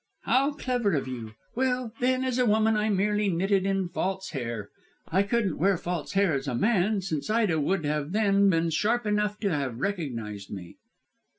[0.23, 1.35] "How clever of you.
[1.53, 4.71] Well, then, as a woman I merely knitted in false hair.
[5.07, 8.11] I couldn't wear false hair as a man since Ida would then have
[8.49, 10.77] been sharp enough to have recognised me.